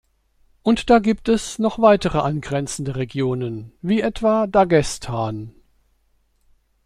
Und 0.63 0.89
da 0.89 0.97
gibt 0.97 1.29
es 1.29 1.59
noch 1.59 1.77
weitere 1.79 2.17
angrenzende 2.17 2.95
Regionen, 2.95 3.71
wie 3.83 4.01
etwa 4.01 4.47
Daghestan. 4.47 5.53